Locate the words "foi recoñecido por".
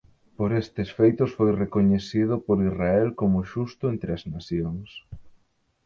1.37-2.57